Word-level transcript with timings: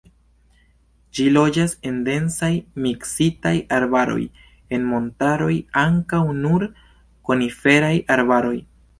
Ĝi 1.17 1.23
loĝas 1.33 1.73
en 1.89 1.97
densaj, 2.05 2.47
miksitaj 2.85 3.51
arbaroj, 3.77 4.23
en 4.77 4.87
montaroj 4.93 5.51
ankaŭ 5.81 6.23
nur 6.39 6.65
koniferaj 7.31 7.93
arbaroj. 8.17 8.55